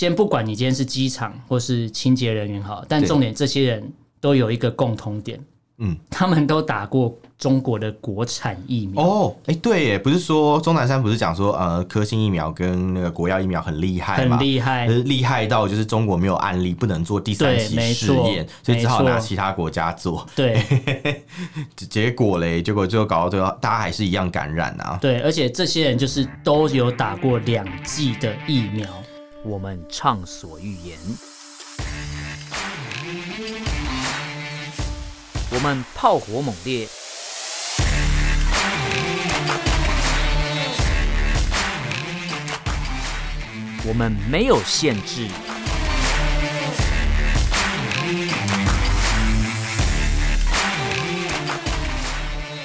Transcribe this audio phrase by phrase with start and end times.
[0.00, 5.38] 先不管你今天是机场或是清洁人员好，但重点这些人都有一个共同点，
[5.76, 7.14] 嗯，他们都打过。
[7.36, 14.36] 中国的国产疫苗哦，哎、欸，对耶，不是说钟南山不是讲说，呃，科兴疫苗跟那个国药疫苗很厉害吗？
[14.36, 20.26] 很厉害，就是厉害到就是中国没有案例，不能做第三期试验，所以只好拿其他国家做。
[20.36, 20.62] 对，
[21.88, 24.98] 结果嘞，结果最后搞到最后，大家还是一样感染啊。
[25.00, 28.86] 对，而且这些人就是都有打过两剂的疫苗。
[29.42, 30.98] 我们畅所欲言，
[35.50, 36.86] 我们炮火猛烈。
[43.86, 45.26] 我们没有限制。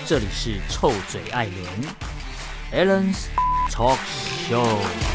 [0.05, 3.27] 这里是臭嘴艾伦 Allen's
[3.71, 3.97] Talk
[4.49, 5.14] Show。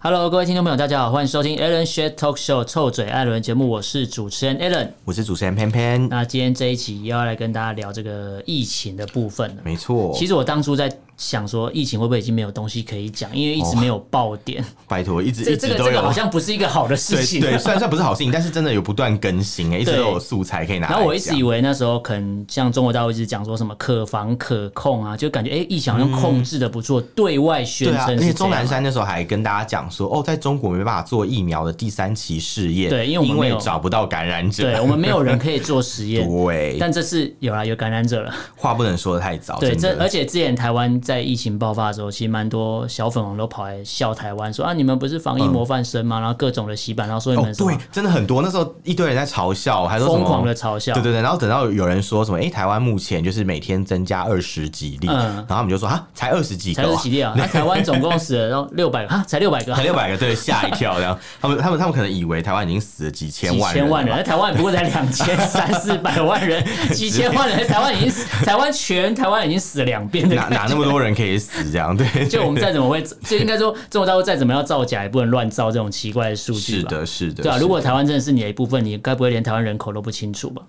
[0.00, 6.08] Hello，各位听众朋友，大家好，欢迎收听 Allen's Talk Show 臭嘴艾伦节目，我是主持人 Allen，我是主持人偏偏。
[6.08, 9.62] 那今天这一期又要来跟大家聊这个疫情的部分了。
[9.64, 10.88] 没错，其实我当初在。
[11.18, 13.36] 想说疫情会不会已经没有东西可以讲？
[13.36, 14.62] 因为一直没有爆点。
[14.62, 15.84] 哦、拜托，一直这一直都有。
[15.84, 17.40] 这个好像不是一个好的事情。
[17.40, 20.88] 对，对，虽然说不是好事情，但是真的有不断更新哎，一直都有素材可以拿。
[20.88, 28.16] 然后我一直以为那时候可能像中国大陆一直讲说什么可防可控啊，就感觉哎、欸，疫情好像控制的不错，嗯、对外宣称。
[28.16, 36.28] 而且钟南山那时候还跟大家讲说，哦，在中国没办法做疫苗的第三期试验，对，因为我们没有找不到感染者，对，我们没有人可以做实验。
[36.30, 38.32] 对，但这次有了，有感染者了。
[38.56, 39.58] 话不能说的太早。
[39.58, 42.86] 对，这而且之前台湾在疫情爆发的时候，其实蛮多。
[42.86, 46.20] 小粉红都跑来笑台湾，说啊，你们不是防疫模范生吗？
[46.20, 48.42] 然后各种的洗版，然后说你们、哦、对，真的很多。
[48.42, 50.92] 那时候一堆人在嘲笑，还说疯狂的嘲笑。
[50.92, 57.32] 对对对，然后等到有人说什么，哎、欸，台湾目前就是每天增加二十几例，嗯、然后他们就说啊，才二十几个、啊，才二十几例啊。
[57.38, 60.98] 那台湾总共死了然后六百个啊，才六百个， 才六百个，对，吓一跳。
[60.98, 71.96] 然后他们他们他们可能以为台湾已经死了几千万人，几千万人，那台湾不过才两千三四百万人， 几千万人，台湾已经死，台湾全台湾已经死了两遍，哪哪那么多人可以死这样？
[71.96, 73.02] 对，就我们再怎么会。
[73.30, 76.90] 应该说，中国大陆再怎么要造假，也不能乱造这种奇怪的数据吧？
[76.90, 77.58] 是的，是的，对啊。
[77.58, 80.62] 如果台湾真的是你的一部分，你该不会连台湾人口都不清楚吧？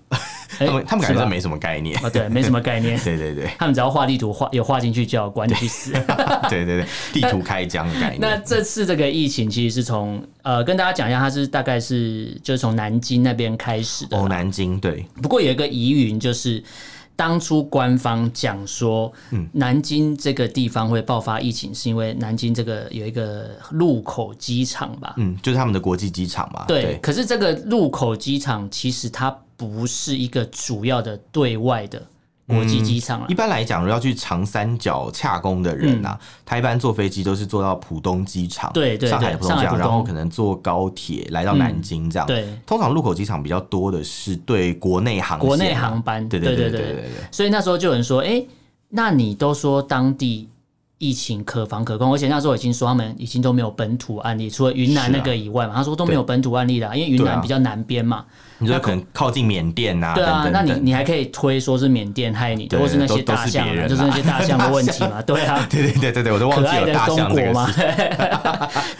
[0.58, 3.00] 他们他们感觉没什么概念啊，对，没什么概念。
[3.04, 5.92] 对对对，他们只要画地图画有画进去，就要关你去死。
[6.50, 8.20] 对 对对，地图开疆的概念。
[8.20, 14.18] 那这次这个疫情其实是从呃，跟大家讲一下，它是大概是就是从南京那边开始的。
[14.18, 15.06] 哦，南京对。
[15.22, 16.64] 不过有一个疑云就是。
[17.20, 19.12] 当初官方讲说，
[19.52, 25.16] 南京这个地方会爆发疫情，是因为南京这个有一个入口机场吧？
[25.18, 26.64] 嗯，就是他们的国际机场嘛。
[26.66, 32.02] 对，可是这个入口机场其实它不是一个主要的对外的。
[32.50, 42.26] 国际机场、啊嗯、一般来讲，要去长三角洽公的人啊，嗯、他一般坐飞机都是坐到浦东机场，对对对，上海浦东机场，然后可能坐高铁来到南京这样。
[42.26, 47.10] 嗯、对，通常路口机场比较多的是对国内航、啊、国内航班，对对对对对对。
[47.32, 48.48] 所以那时候就有人说，哎、欸，
[48.90, 50.50] 那你都说当地。
[51.00, 58.26] 疫情可防可控，而且那时候已经说他们已经都没有本土案例，除了云南那个以外嘛，他说都没有本土案例了，因为云南比较南边嘛，
[58.58, 67.74] 你说可能靠近缅甸啊，对啊，那你你还可以推说是缅甸害你的，或是那些大象，就是那些大象的问题嘛， 对啊，对对对对对，我都忘记了大象这个事，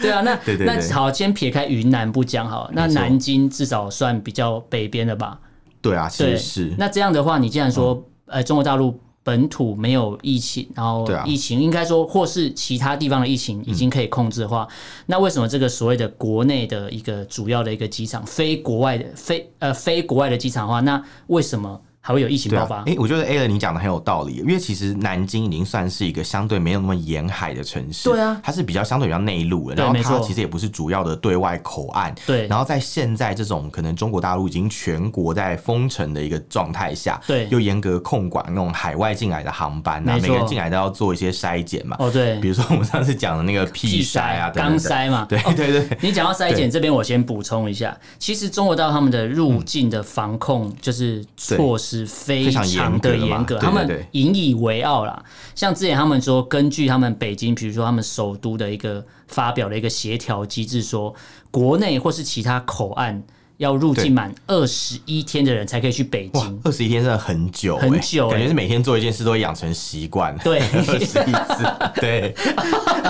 [0.00, 5.38] 对啊，那那好，先撇开云南不讲好，那南京至少算比较北边的吧？
[5.82, 6.74] 对啊，其实是。
[6.78, 8.98] 那这样的话，你既然说呃中国大陆。
[9.22, 14.76] 本土没有疫情，然后疫情应该说，或是其他地方的疫情已经可以控制的话，嗯、
[15.06, 21.80] 那为什么这个所谓的国内的一个主要的一个机场，非国外的非呃非国外的机场的话，那为什么？
[22.02, 22.76] 还会有疫情爆发？
[22.76, 32.46] 哎、啊欸，我觉得 Allen 你讲的很有道理，因为其实南京已经算是一个相对没有那么沿海的城市，对啊，它是比较相对比较内陆的，然后它其实也不是主要的对外口岸，对。
[32.46, 45.98] 然后在现在这种可能中国大陆已经全国在封城的一个状态下，对，又严格控管那种海外进来的航班啊，每个人进来都要做一些筛检嘛，哦对，比如说我们上次讲的那个 P 筛啊， 肛筛嘛，对对对。
[46.00, 51.89] 你讲到筛检这边，我先补充一下，其实中国大陆他们的入境的防控就是措施。
[51.90, 55.24] 是非常的严格，他们引以为傲啦。
[55.56, 61.12] 像之前他们说，根据他们北京，比如说他们首都的一个发表的一个协调机制，说
[61.50, 63.22] 国内或是其他口岸
[63.60, 66.60] 要入境满二十一天的人才可以去北京。
[66.64, 70.34] 二十一天真的很久，欸，很久，欸，感觉是每天做一件事都会养成习惯。
[70.38, 71.70] 对，二十一次，
[72.00, 72.34] 对。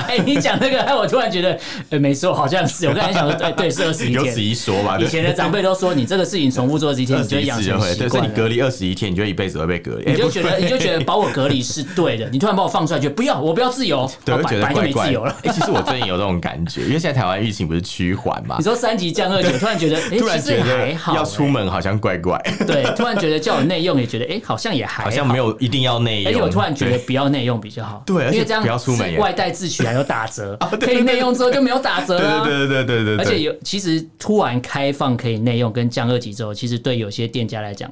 [0.08, 1.56] 哎，欸，你讲这个，哎，我突然觉得，
[1.91, 2.87] 呃，没错，好像是。
[2.88, 4.25] 我刚才想说，对对，是二十一天。
[4.25, 4.99] 有此一说吧。
[4.99, 8.29] 以前的长辈都说，你这个事情重复做二十一天， 你就会养成习惯。
[8.29, 10.11] 你隔离二十一天，你就一辈子会被隔离。
[10.11, 12.29] 你就觉得，你就觉得把我隔离是对的。
[12.31, 15.14] 你突然把我放出来，觉得不要，我不要自由，对，我觉得怪怪。
[15.44, 18.56] 哎，其实我最近有这种感觉，因为现在台湾疫情不是趋缓嘛。
[18.58, 22.40] 你说三级降二级，突然觉得，哎，突然觉得要出门好像怪怪。
[22.66, 26.32] 对，突然觉得叫我内用也觉得，哎，好像也还好像没有一定要内用。
[26.32, 28.02] 而且我突然觉得不要内用比较好。
[28.06, 32.44] 对，因为这样不要出门，外带自取还有打折， 可以内用之后就没有打折了。
[32.44, 33.25] 对对对对对对。
[33.25, 37.90] 而且有，其实突然开放可以内用跟降二级之后，其实对有些店家来讲。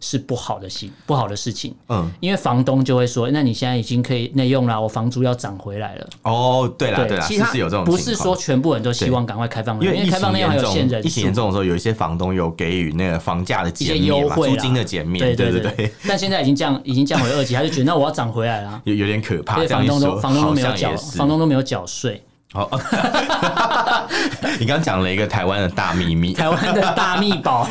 [0.00, 1.74] 是不好的事，不好的事情。
[1.88, 11.08] 嗯，因为房东就会说：“那你现在已经可以内用了，我房租要涨回来了。”哦，对了，对了，其实有这种，不是说全部人都希望赶快开放，因为开放内用还有限人数。
[11.08, 15.24] 疫情严重的时候，有一些房东有给予那个房价的减免、优惠、租金的减免。
[15.24, 15.92] 对对对对。
[16.06, 19.56] 但现在已经降，已经降回二级，他就觉得那我要涨回来了， 有有点可怕。
[19.56, 22.22] 因为房东都房东都没有缴，房东都没有缴税。
[22.50, 22.70] 好，
[24.58, 27.68] 你刚刚讲了一个台湾的大秘密，台湾的大秘宝，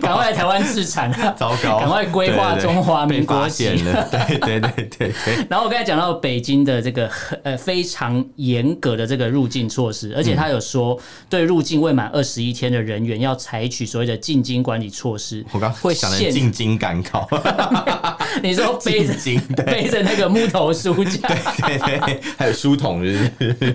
[0.00, 3.66] 赶快来台湾自产，糟糕，赶快规划中华民国籍，
[4.10, 5.12] 对对对对。
[5.50, 7.10] 然后我刚才讲到北京的这个
[7.42, 10.98] 呃非常严格的这个入境措施，而且他有说
[11.28, 15.44] 对入境未满二十一天的人员要采取所谓的进京管理措施。
[15.52, 17.28] 我刚会想的进京赶考，
[18.42, 19.12] 你说背着
[19.66, 23.30] 背着那个木头书架，对对对，还有书筒，就是。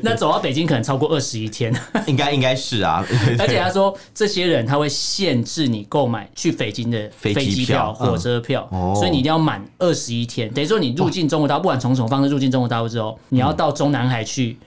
[0.09, 1.74] 那走到北京可能超过二十一天，
[2.06, 3.06] 应该应该是啊。
[3.38, 10.50] 而且他说，这些人他会限制你购买去北京的飞机票、火车票，所以你一定要满二十一天。
[10.51, 14.57] 等于说你入境中国大陆，不管从什么方式入境中国大陆之后，你要到中南海去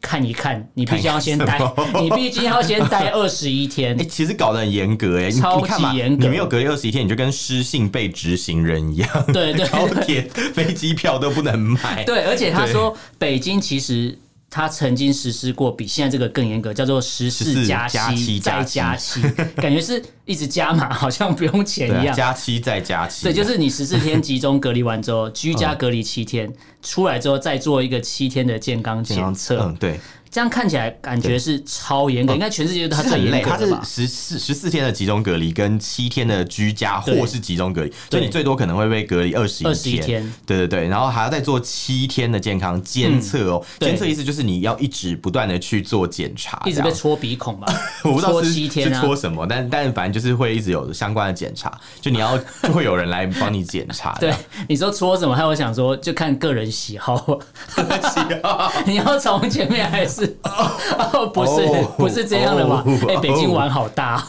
[0.00, 1.58] 看一看，你必须要先待，
[2.00, 3.96] 你毕竟要先待二十一天。
[4.00, 6.24] 哎，其实搞得很严格哎，超级严格。
[6.24, 9.08] 你没有隔离二十一天，你就跟失信被执行人一样。
[9.32, 10.22] 对对，高铁
[10.52, 12.04] 飞机票都不能买。
[12.04, 14.18] 对，而且他说北京其实。
[14.50, 19.20] 他曾经实施过比现在这个更严格，叫做十四加七再加七，
[19.56, 22.14] 感觉是一直加码，好像不用钱一样。
[22.14, 26.52] 加七再加七，对，就是你十四天集中隔离完之后，居家隔离七天，
[26.82, 29.60] 出来之后再做一个七天的健康检测。
[29.62, 29.98] 嗯，对。
[30.34, 33.78] 这样看起来感觉是超严格，应该全世界都它最严格的吧？
[33.80, 40.28] 它是十四十四天的集中隔离跟七天的居家或是集中隔离，所以你最多可能会被隔离二十一天。
[40.44, 43.64] 对对对，然后还要再做七天的健康监测哦。
[43.78, 47.72] 监测意思就是你要一直不断的去做检查，一直被戳鼻孔吧？
[48.02, 54.12] 我不知道是是戳什么，但但反正就是会一直有相关的检查，就你要就会有人来帮你检查。
[54.18, 54.34] 对，
[54.68, 55.32] 你说戳什么？
[55.36, 57.16] 还有想说就看个人喜好，
[57.76, 60.23] 喜好你要从前面还是？
[60.42, 62.84] 哦，不是，不是这样的嘛？
[63.08, 64.22] 哎，北京玩好大，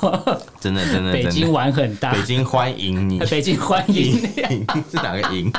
[0.59, 2.11] 真的，真的，北京玩很大。
[2.13, 5.51] 北京欢迎你，北京欢迎你， 是哪个赢？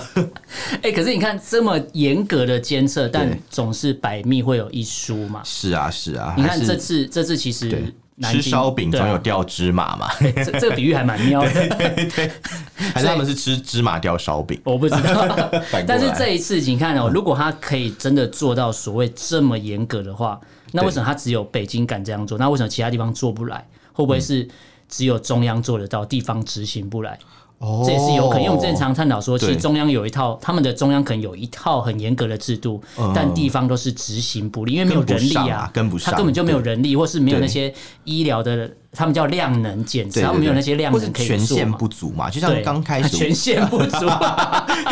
[0.82, 5.40] 哎，可是你看这么严格的监测，但总是百密会有一疏嘛。
[5.44, 6.34] 是啊，是啊。
[6.36, 10.08] 你看这次，这次其实吃烧饼总有掉芝麻嘛。
[10.20, 11.50] 这这个比喻还蛮妙的。
[11.50, 12.30] 对 对，
[12.94, 14.60] 还是他们是吃芝麻掉烧饼？
[14.64, 15.50] 我不知道。
[15.86, 20.40] 但是这一次，你看哦，如果他可以真的做到所谓这么严格的话，
[20.72, 22.36] 那为什么他只有北京敢这样做？
[22.38, 23.66] 那为什么其他地方做不来？
[23.92, 24.48] 会不会是
[24.88, 27.18] 只有中央做得到，地方执行不来？
[27.60, 32.82] 哦，这也是有可能，因为我们正常探讨说，其实中央有一套，他们的中央可能有一套很严格的制度，
[33.14, 37.72] 但地方都是执行不力，因为没有人力啊，跟不上，他根本就没有人力，或是没有那些
[38.04, 38.70] 医疗的。
[38.92, 41.26] 他们叫量能检测，他们没有那些量能可以？
[41.26, 42.28] 权限不足嘛？
[42.28, 44.04] 就像刚开始权限不足，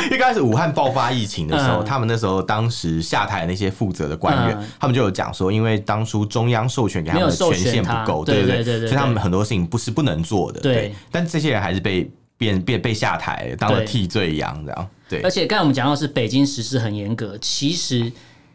[0.04, 10.60] 因为刚开始武汉爆发疫情的时候，他们那时候当时下台那些负责的官员，他们就有讲说，因为当初中央授权给他们的权限不够，对对对，所以他们很多事情不是不能做的。
[10.60, 14.90] 对，但这些人还是被变变被下台，当了替罪羊这样。
[15.10, 18.10] 对，而且刚才我们讲到是北京实施很严格，其实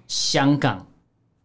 [0.08, 0.84] 香港。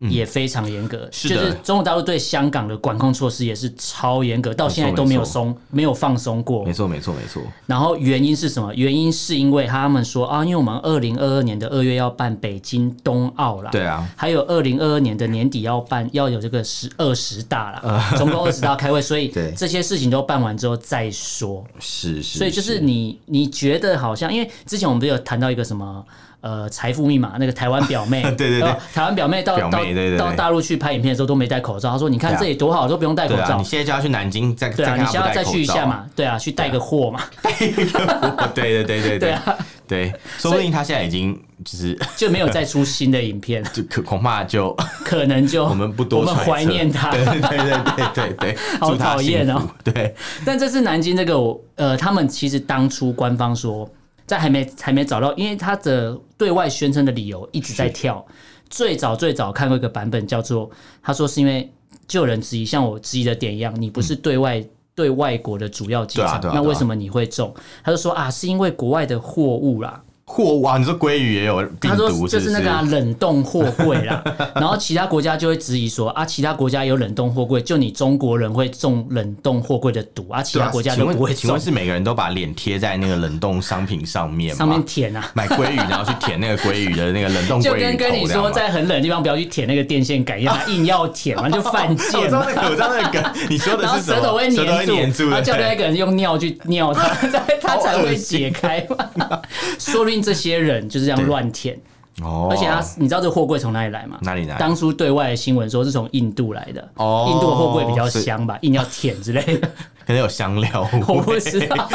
[0.01, 6.65] 也非常严格，就是中国大陆对香港的管控措施也是超严格，到现在都没有松，没，没有放松过。
[6.65, 7.43] 没错，没错，没错。
[7.67, 8.73] 然后原因是什么？
[8.75, 21.65] 原因是因为他们说啊，因为我们二零二二年的二月要办北京冬奥啦，对啊，还有二零二二年的年底要办，要有这个十二十大啦，呃、 总共二十大开会，所以这些事情都办完之后再说。
[21.81, 26.05] 是是，所以就是你你觉得好像，因为之前我们不是有谈到一个什么？
[26.41, 29.83] 呃，财富密码那个台湾表妹， 对对对，台湾表妹到到
[30.17, 31.91] 到大陆去拍影片的时候都没戴口罩。
[31.91, 36.05] 她说：“你看这里多好，都不用戴口罩。”你现在就要去南京，再对啊，你现在再去一下嘛？
[36.15, 37.21] 对啊，去带个货嘛？
[37.43, 39.19] 带个货，对对对对。
[39.29, 44.73] 对啊，对，说不定他现在已经就是就没有再出新的影片， 就可恐怕就
[45.05, 47.59] 可能就我们不多，我们怀念他，对对对
[47.97, 49.63] 对对对，好讨厌哦。
[49.83, 50.15] 对，
[50.45, 51.35] 但这次南京这个，
[51.75, 53.91] 呃，他们其实当初官方说，
[54.29, 58.25] 在还没还没找到，因为他的对外宣称的理由一直在跳。
[58.69, 60.71] 最早最早看过一个版本，叫做
[61.03, 61.73] 他说是因为
[62.07, 67.55] 就有人质疑，像我质疑的点一样，你不是对外、嗯、对外国的主要机场，那为什么你会中？
[67.83, 70.05] 他就说啊，是因为国外的货物啦。
[70.31, 74.23] 货物啊，你说鲑鱼也有病毒，就是那个冷冻货柜啦。
[74.55, 81.33] 然后其他国家就会质疑说啊，其他国家有冷冻货柜，就你中国人会中冷冻货柜的毒啊，其他国家都不会。
[81.33, 84.59] 请问是每个人都把脸贴在那个冷冻商品上面吗？
[84.59, 92.21] 上面舔啊，买鲑鱼然后去舔那个鲑鱼的那个冷冻鲑鱼，就跟跟你说在很冷的地方不要去舔那个电线杆一样，硬要舔完就 犯贱。
[92.21, 94.21] 我知道那个，我知道那个，你说的是什么？
[94.21, 97.09] 舌头会粘住，然后叫另外一个人用尿去尿它，
[97.63, 99.41] 它才会解开嘛。
[99.79, 100.99] 说不定这些人就。
[100.99, 101.79] 是这样乱舔
[102.21, 104.19] 哦，而且他，你知道这个货柜从哪里来吗？
[104.23, 104.59] 哪里来？
[104.59, 106.91] 当初对外的新闻说是从印度来的。
[106.97, 109.69] 哦，印度的货柜比较香吧，硬要舔之类的，
[110.05, 111.89] 可能有香料， 我不知道，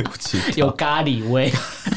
[0.56, 1.50] 有咖喱味，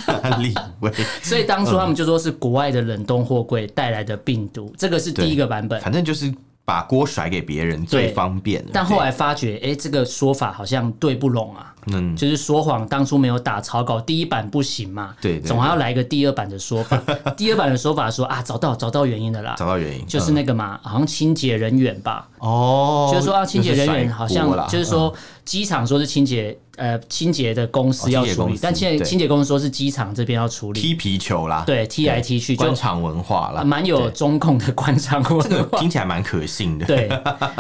[0.06, 0.90] 咖喱味。
[1.22, 6.34] 所以当初他们就说是国外的冷冻货柜带来的病毒，这个是第一个版本，反正就是。
[6.66, 11.73] 把锅甩给别人最方便，但后来发觉，哎、欸，这个说法好像对不拢啊。
[11.88, 15.16] 嗯，就是说谎，当初没有打草稿，第一版不行嘛。
[15.22, 17.02] 对，总还要来一个第二版的说法。
[17.36, 22.28] 第二版的说法说啊，找到找到原因的啦，找到原因，就是那个嘛，嗯、好像清洁人员吧。
[22.40, 25.14] 哦，就是说啊，清洁人员好像就是说
[25.46, 26.58] 机场说是清洁。
[26.76, 30.82] 呃，清洁的公司要处理，但现在清洁公司说是机场这边要处理。
[30.82, 36.86] 踢皮球啦，对，踢来踢去，官场文化啦，蛮有中控的官场文化，这个听起来蛮可信的。
[36.88, 37.08] 对，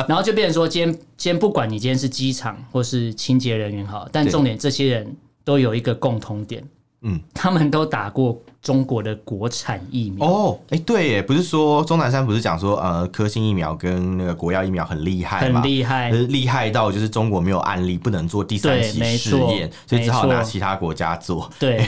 [0.07, 6.63] 然后就变成说，今天今天不管你今天是机场或是清洁人员好，但重点这些人都有一个共同点。
[7.05, 15.59] 嗯，他们都打过中国的国产疫苗哦，哎、欸，对耶，不是说钟南山不是讲说，呃，科兴疫苗跟那个国药疫苗很厉害吗？
[15.59, 21.51] 很厉害，厉害到就是中国没有案例，不能做第三期试验，所以只好拿其他国家做。
[21.59, 21.85] 对，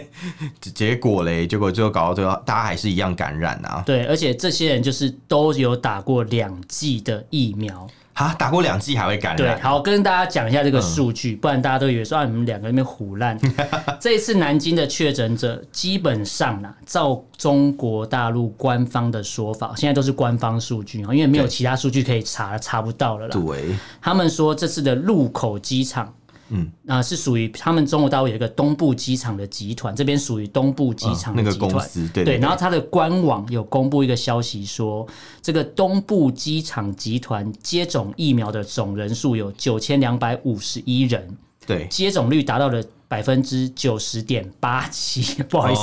[0.74, 3.82] 结果嘞，结果最后搞到最后，大家还是一样感染啊。
[3.84, 7.86] 对，而且这些人就是都有打过两剂的疫苗。
[8.14, 9.56] 哈，打过两剂还会感染？
[9.56, 13.38] 对，好，跟大家讲一下这个数据，嗯、不然大家都以为说啊，你们两个在那边胡烂。
[14.00, 23.32] 这一次南京的确诊者，基本上呢，照中国大陆官方的说法，现在都是官方数据啊，因为没有其他数据可以查，查不到了啦。
[23.32, 23.64] 对，
[24.00, 26.14] 他们说这次的入口机场。
[26.50, 32.38] 嗯，啊，是属于他们中国大陆有一个东部机场的集团，这边属于东部机场的集团，嗯，那个公司，对，对，对，对。
[32.40, 35.06] 然后它的官网有公布一个消息说，
[35.40, 41.36] 这个东部机场集团接种疫苗的总人数有九千两百五十一人，
[41.66, 45.82] 对，接种率达到了百分之九十点八七，不好意思，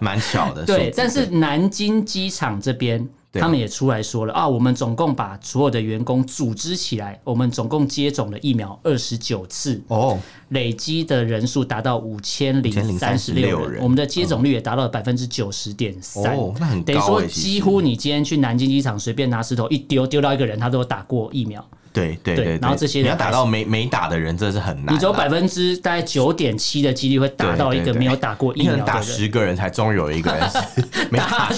[0.00, 0.64] 蛮、哦、 巧的。
[0.64, 3.08] 对，但是南京机场这边。
[3.40, 16.84] 他们也出来说了啊，我们总共把所有的员工组织起来，我们总共接种了疫苗二十九次哦，累积的人数达到五千零三十六人，我们的接种率也达到了百分之九十点三哦，那很高。
[16.84, 21.64] 等于说，几乎你今天去南京机场随便拿石头一丢，丢到一个人，他都有打过疫苗。
[21.96, 24.94] 对对对，然后这些人要打到没没打的人，真的是很难。
[24.94, 28.86] 你只有百分之大概九点七的几率会打到一个没有打过疫苗的人。
[28.86, 30.50] 打十个人才终于有一个人
[31.10, 31.48] 没打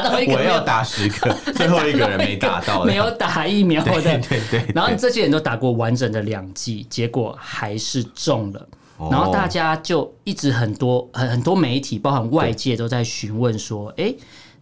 [0.00, 0.32] 到一个。
[0.34, 3.92] 我要打十个，最后一个人没打到，没有打疫苗的。
[4.00, 4.64] 对对对。
[4.74, 8.68] 然后这些人都打过完整的两剂，结果还是中了。
[9.10, 14.14] 然后大家就一直很多很很多媒体，包含外界都在询问说：“哎。”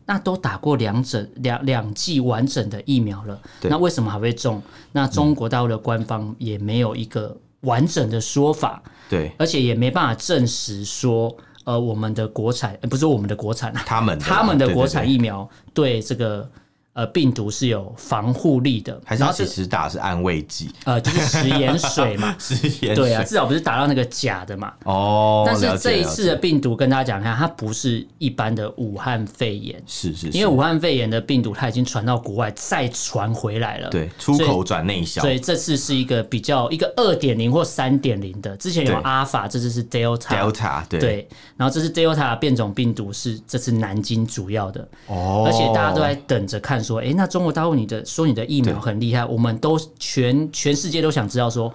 [0.07, 4.63] 那都打过两整两两剂完整的疫苗了，那为什么还会中？
[4.93, 16.49] 那中国大陆的官方也没有一个完整的说法，对，而且也没办法证实说，呃，我们的国产，不是我们的国产，他们他们的国产疫苗对这个。
[16.97, 20.71] 呃，病毒是有防护力的，还是其实打的是安慰剂？
[20.87, 22.55] 呃，就是食盐水嘛， 食
[22.87, 22.95] 盐水。
[22.95, 24.73] 对啊，至少不是打到那个假的嘛。
[24.85, 25.45] 哦。
[25.47, 33.91] 但是这一次的病毒，跟大家讲一下，它不是一般的武汉肺炎，是是，因为武汉肺炎的病毒它已经传到国外，再传回来了。
[33.91, 35.21] 对，出口转内销。
[35.21, 40.29] 所以这次是一个比较一个二点零或三点零的，之前有阿尔法，这次是 Delta。
[40.29, 41.29] Delta 对。
[41.59, 44.89] 然后这是 Delta 变种病毒，是这次南京主要的。
[45.09, 45.45] 哦。
[45.47, 46.86] 而且大家都在等着看。
[46.87, 51.73] 说，哎，那中国大陆你的说你的疫苗很厉害，我们都全全世界都想知道说，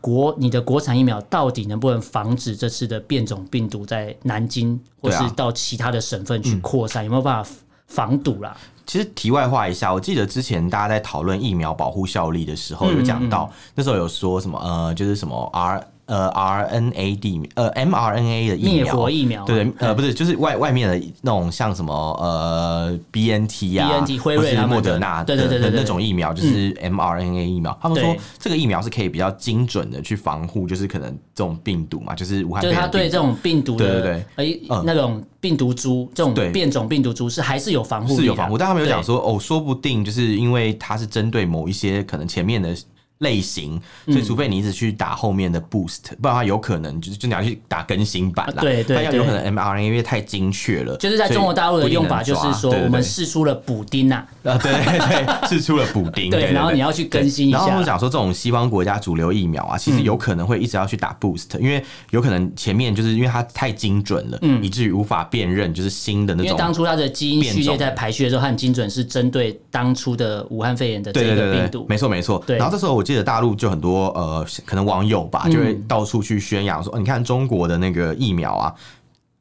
[0.00, 7.50] 国你的国产疫苗到底能不能防止这次的变种病毒在南京或是到其他的省份去扩散，有没有办法
[7.86, 8.56] 防堵啦？
[8.86, 27.76] 其实题外话一下，我记得之前大家在讨论疫苗保护效力的时候，有讲到那时候有说什么呃，就是什么 R 呃 RNA 的呃 mRNA 的疫苗，灭活疫苗，对呃不是，就是外外面的那种像什么呃 BNT 啊，BNT 辉瑞啊，莫德纳对对对的那种疫苗，就是 mRNA 疫苗。
[27.80, 38.58] 他们说这个疫苗是可以比较精准的去防护，就是可能这种病毒嘛，就是武汉，就是它对这种病毒的对对对，那种病毒株这种变种病毒株是还是有防护，是有防护。
[38.58, 42.76] 但他们有讲说哦，说不定就是因为它是针对某一些可能前面的。
[43.18, 48.60] 类型，所以除非你一直去打后面的 boost，、嗯、不然它有可能就是就你要去打更新版啦。
[48.60, 54.24] 对对，它要有可能 mRNA 因为太精确了，就是在中国大陆的用法就是说，我们试出了补丁呐。
[54.42, 56.30] 啊，对对对，释 出了补丁。
[56.30, 57.58] 对，然后你要去更新一下。
[57.58, 66.46] 然后我们讲说，这种西方国家主流疫苗啊，其实有可能会一直要去打 boost，、嗯、因为有可能前面就是因为它太精准了，嗯，以至于无法辨认就是新的那种。
[66.46, 71.86] 因为当初它的基因序列在排序的时候，它很精准，是针对当初的武汉肺炎的这个病毒。
[71.88, 72.42] 没错没错。
[72.46, 72.58] 对。
[72.58, 78.74] 然后这时候我记得大陆就很多呃，可能网友吧，就会到处去宣扬说、嗯哦，你看中国的那个疫苗啊。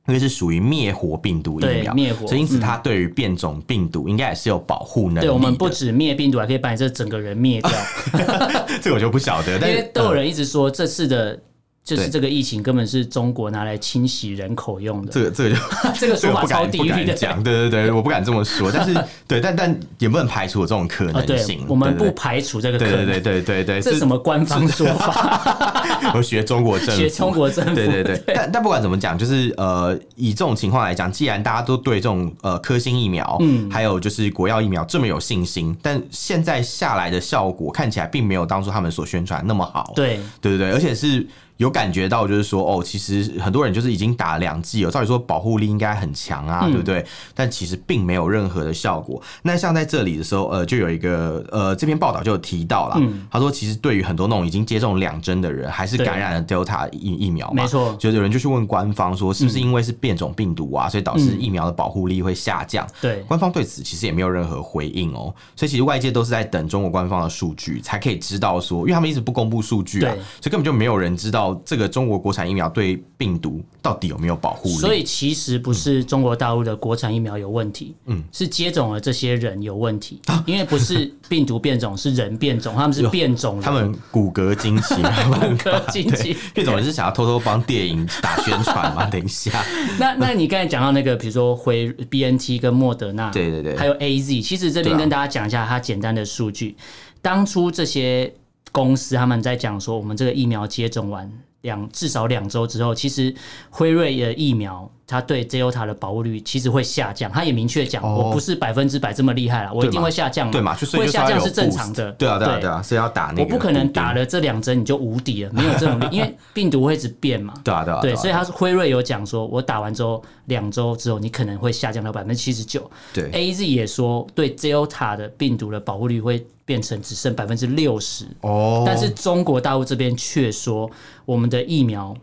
[0.05, 5.27] 因为是属于灭活病毒疫苗，灭活，所以因此它对于变种病毒应该也是有保护能力。
[5.27, 7.71] 对，我们不止灭病毒，还可以把你这整个人灭掉。
[8.83, 11.39] 这个我就不晓得，但是因为都有人一直说这次的。
[11.83, 15.61] 就是这个疫情根本是中国拿来清洗人口用的，这个这个就
[15.99, 18.93] 这个说法超地狱的讲，对对对， 我不敢这么说，但是
[19.27, 21.65] 对，但但也不能排除这种可能性。
[21.67, 25.83] 我们不排除这个可能，对对对对对，这是什么官方说法？
[26.15, 28.03] 我学中国政府，学中国政府，对对。
[28.03, 28.21] 对。
[28.33, 40.21] 但但不管怎么讲，就是呃，以这种情况来讲，既然大家都对这种呃科兴疫苗，嗯，还有就是国药疫苗这么有信心，但现在下来的效果看起来并没有当初他们所宣传那么好，对。
[40.39, 41.27] 对对对，而且是。
[41.57, 47.05] 有感觉到，就是说，哦，其实很多人就是已经打了两剂了，照理说保护力应该很强啊，嗯、对不对？
[47.33, 49.21] 但其实并没有任何的效果。
[49.43, 57.95] 那像在这里的时候，呃，就有一个呃，这篇报道就有提到了，嗯、他说，其实对于很多那种已经接种两针的人，还是感染了 Delta 疫疫苗嘛，没错。
[57.99, 62.87] 就有人就去问官方说，是不是因为是变种病毒啊，嗯、所以导致疫苗的保护力会下降？
[62.99, 65.33] 对，官方对此其实也没有任何回应哦。
[65.55, 72.13] 所以其实外界都是在等中国官方的数据，才可以知道说，因为他们一直不公布数据啊，所以根本就没有人知道这个中国。
[72.23, 74.75] 国产疫苗对病毒到底有没有保护力？
[74.75, 84.95] 所以其实不是中国大陆的国产疫苗有问题，嗯，是接种了这些人有问题，啊、因为不是病毒变种，是人变种，他们是变种，他们骨骼惊奇，
[85.27, 89.05] 骨骼惊奇，变种人是想要偷偷帮电影打宣传吗？
[89.07, 89.51] 等一下，
[89.99, 96.77] 那那你刚才讲到那个，比如说回 BNT 跟莫德纳，对对对，还有 AZ，其实这边跟大家讲一下它简单的数据，
[97.21, 98.33] 当初这些
[98.73, 101.31] 公司他们在讲说，我们这个疫苗接种完。
[101.61, 103.33] 两至少两周之后，其实
[103.69, 107.31] 辉瑞的疫苗，它对 Delta 的保护率其实会下降。
[107.31, 110.49] 他也明确讲，我不是百分之百这么厉害了，我一定会下降。
[110.49, 110.73] 对嘛？
[110.93, 112.11] 会下降是正常的。
[112.13, 113.43] 对啊，对啊，对啊，是要打那个。
[113.43, 117.53] 我不可能打了这两针你就无敌了，没有这种， 因为病毒会一直变嘛。
[117.63, 118.01] 对啊，对啊。
[118.01, 122.89] 对，所以他是辉瑞有讲说，我打完之后两周之后，你可能会下降到百分之七十九。
[123.13, 126.45] 对，AZ 也说对 Delta 的病毒的保护率会。
[126.65, 130.89] 变成只剩百分之六十哦，但是中国大陆这边却说
[131.25, 132.15] 我们的疫苗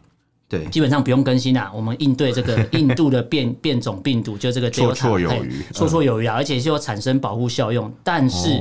[0.50, 8.60] 对基本上不用更新啦，我们应对这个 印度的变变种病毒就这个绰绰有余，绰绰有余啊，而且是有产生保护效用，但是。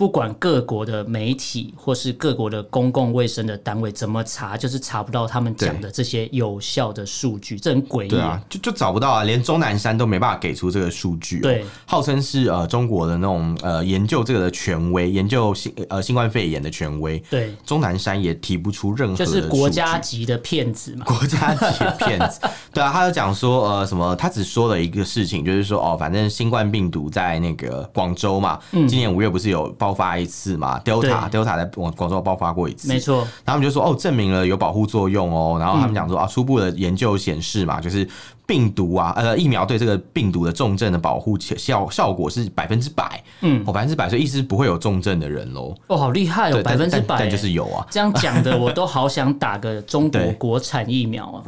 [0.00, 8.08] 哦不管各国的媒体或是各国的公共卫生的单位怎么查，就是查不到他们讲的这些有效的数据，这很诡异。
[8.08, 11.42] 对啊，就就找不到啊，连钟南山都没办法给出这个数据喔。
[11.42, 17.18] 对，号称是呃中国的那种呃研究这个的权威，研究新呃新冠肺炎的权威。
[17.28, 22.40] 对，钟南山也提不出任何的就是国家级的骗子嘛，国家级的骗子。
[22.72, 30.78] 对啊，他就讲说呃什么，他只说了一个事情，就是说哦，反正新冠病毒在那个广州嘛，嗯，今年五月不是有爆发一次嘛。
[30.84, 33.16] Delta Delta 在广广州爆发过一次，没错。
[33.18, 35.58] 然后他们就说哦，证明了有保护作用哦。
[35.58, 38.08] 然后他们讲说啊，初步的研究显示嘛，就是
[38.46, 45.74] 病毒啊，呃，疫苗对这个病毒的重症的保护效效果是百分之百，嗯，哦，百分之百，所以意思是不会有重症的人喽。
[45.88, 47.86] 哦，好厉害哦，百分之百，但就是有啊。
[47.90, 51.42] 这样讲的 我都好想打个中国国产疫苗啊。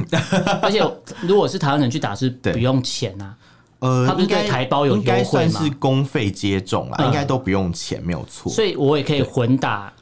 [0.60, 0.82] 而且
[1.20, 3.34] 如果是台湾人去打是不用钱啊。
[3.82, 5.12] 呃，他不是对台胞有优惠吗？
[5.12, 8.50] 应该算是公费接种啦，应该都不用钱，没有错。
[8.50, 9.92] 所以我也可以混打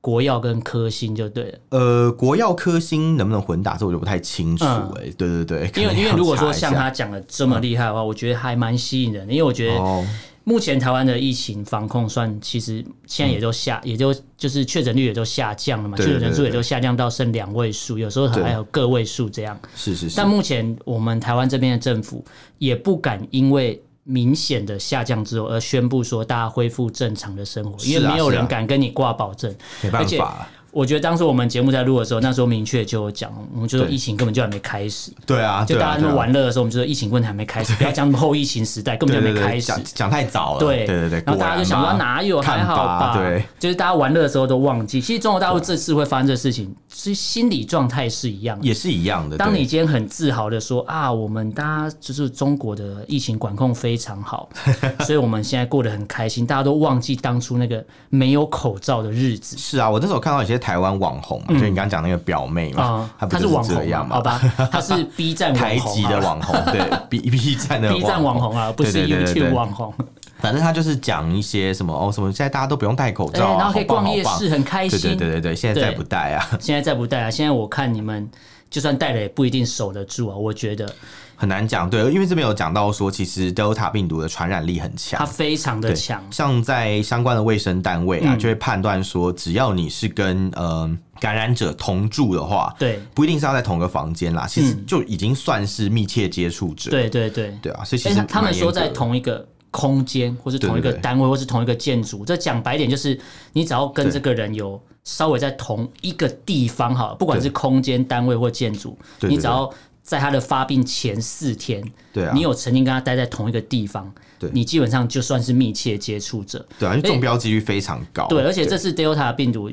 [0.00, 1.58] 国药跟科兴就对了。
[1.70, 5.10] 呃，国药科兴能不能混打，这我就不太清楚哎。
[5.18, 10.04] 对对对，因为因为如果说像他讲的这么厉害的话，我觉得还蛮吸引人的，因为我觉得。
[10.48, 19.58] 目前台湾的疫情防控算，其实现在也就下，嗯、也就就是确诊率也就下降了嘛，确诊人数也就下降到剩两位数，有时候还有个位数这样。
[19.74, 20.16] 是是是。
[20.16, 22.24] 但目前我们台湾这边的政府
[22.58, 29.52] 也不敢因为明显的下降之后而宣布说大家恢复正常的生活，因为没有人敢跟你挂保证。
[29.82, 30.48] 没办法。
[30.76, 35.10] 我觉得当时我们节目在录的时候，那时候明确就有讲，我们就说疫情根本就还没开始。
[35.24, 40.60] 对啊，就大家那么玩乐的时候，我们就说疫情根本还没开始，不要讲后疫情时代，根本就没开始，讲太早了。
[40.60, 43.16] 对对对对，然后大家就想到哪有还好吧？
[43.16, 49.36] 对，就是大家玩乐的时候都忘记，其实中国大陆这次会发生这事情，其实心理状态是一样，也是一样的。
[49.36, 54.48] 当你今天很自豪的说啊，我们大家就是中国的疫情管控非常好，
[55.04, 59.58] 所以我们现在过得很开心，大家都忘记当初那个没有口罩的日子。
[59.58, 61.38] 是啊，我那时候看到有些台湾网红。
[61.48, 64.16] 就你刚刚讲那个表妹嘛，她是网红嘛？
[64.16, 64.40] 好吧，
[64.72, 66.80] 她是 B 站台籍的网红，对
[67.10, 69.92] B B 站的 B 站网红啊，不是 YouTube 网红。
[70.38, 75.00] 反正他就是讲一些什么哦，什么现在大家都不用戴口罩，然后可以逛夜市，很开心。
[75.00, 78.28] 对对对对，现在再不戴啊，现在再不戴啊，现在我看你们
[78.70, 80.92] 就算戴了也不一定守得住啊，我觉得。
[81.38, 86.24] 很难讲，对，因为这边有讲到说，其实 Delta 病毒的传染力很强，它非常的强。
[86.30, 96.90] 像在相关的卫生单位啊，嗯、就会判断说，只要你是跟呃感染者同住的话，对，不一定是要在同个房间啦，其实就已经算是密切接触者。
[96.90, 99.46] 对对对，对啊，所以其实他们说在同一个
[99.76, 103.18] 空间，或是同一个单位，或是同一个建筑，这讲白点就是，
[103.52, 109.70] 你只要跟这个人有稍微在同一个地方，哈，不管是空间、单位或建筑，你只要。
[110.06, 114.08] 在他的发病前四天，对啊，你有曾经跟他待在同一个地方，
[114.38, 119.68] 对，你基本上就算是密切接触者，对啊，因为中标几率非常高，对，而且这次 Delta 病毒，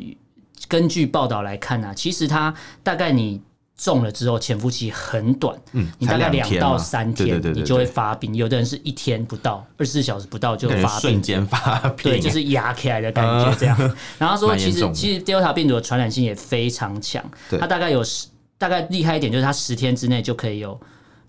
[0.68, 3.44] 根据报道来看呢、啊，其实它大概你
[3.78, 13.78] 中了之后潜伏期很短，嗯，你大概两到三天，你就会发病，有的人是一天不到，二十四小时不到就发病，瞬间发病，对，就是压起来的感觉这样。
[14.18, 17.24] 然后说，其实其实 Delta 病毒的传染性也非常强，
[17.60, 18.28] 它大概有十。
[18.56, 20.80] 大概厉害一点，就是它十天之内就可以有，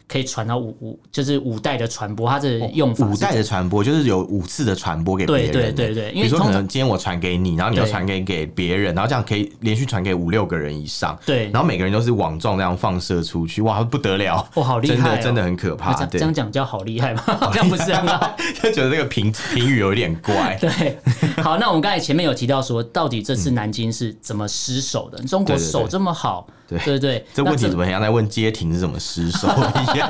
[0.06, 2.28] 可以传到五五，就是五代的传播。
[2.28, 5.52] 它的用法、哦、五代的传播，就是有五次的传播给别人。
[5.52, 11.18] 对对对对，因为比如说可能今天我传给你，然后你又传给给别人，然后这样可以连续传给五六个人以上。
[11.24, 14.36] 对，然后每个人都是网状那样放射出去，哇，不得了！
[14.36, 15.92] 哇、哦，好厉害、哦，真的真的很可怕。
[16.06, 17.22] 这样讲叫好厉害吗？
[17.40, 20.56] 好像不是啊，就觉得这个评评语有点怪。
[20.60, 20.98] 对，
[21.42, 25.18] 好，那我们刚才前面有提到说，到底这次南京是怎么失守的？
[25.22, 26.46] 嗯、中国守这么好。
[26.66, 29.48] 对对对，这问题怎么样在问街亭是怎么失守
[29.94, 30.08] 一样？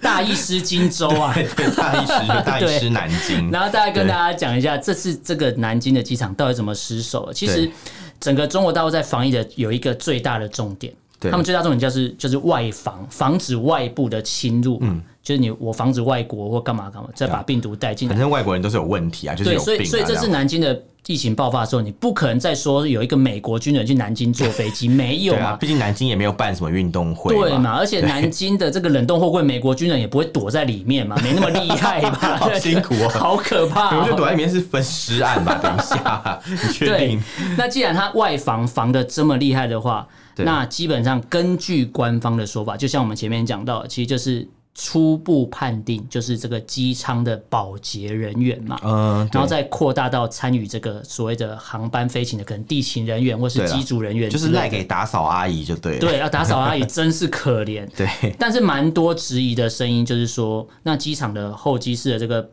[0.00, 3.50] 大意失荆州啊， 对，大意失 大意失南京。
[3.50, 7.32] 然后大概跟大家讲一下，这次这个南京的机场到底怎么失守？
[7.32, 7.70] 其实
[8.18, 14.78] 整个中国大陆在防疫的有一个最大的重点，他们最大重点就是就是外防，防止外部的侵入。
[14.80, 15.02] 嗯。
[15.24, 18.12] 就是你，我防止外国或干嘛干嘛，再把病毒带进来。
[18.14, 19.78] 反正外国人都是有问题啊，就是有病啊。
[19.78, 25.54] 对，所以所以这次南京的疫情爆发的时候，你不可能再说有一个美国军人去南京坐飞机， 没有嘛？
[25.56, 27.72] 毕竟南京也没有办什么运动会，对嘛？
[27.78, 32.36] 而且南京的这个冷冻货柜，美国军人也不会躲在里面嘛，没那么厉害吧？
[32.40, 33.98] 好辛苦哦，好可怕。
[33.98, 35.58] 我觉得躲在里面是分尸案吧？
[35.62, 37.22] 等一下， 你确定？
[37.58, 44.48] 那既然他外防防的这么厉害的话，那基本上根据官方的说法，就像我们前面讲到，其实就是。
[44.74, 55.98] 初步判定就是这个机舱的保洁人员嘛，嗯，然后再扩大到参与这个所谓的航班飞行的可能地勤人员或是机组人员，就是赖给打扫阿姨就对了。
[56.00, 57.88] 对，要打扫阿姨 真是可怜。
[57.96, 62.50] 对，但是蛮多质疑的声音就是说，那机场的候机室的这个。